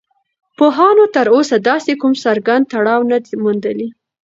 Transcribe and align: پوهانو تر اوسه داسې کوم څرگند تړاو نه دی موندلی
پوهانو 0.57 1.05
تر 1.15 1.25
اوسه 1.35 1.55
داسې 1.69 1.91
کوم 2.01 2.13
څرگند 2.23 2.65
تړاو 2.73 3.01
نه 3.11 3.17
دی 3.23 3.33
موندلی 3.43 3.87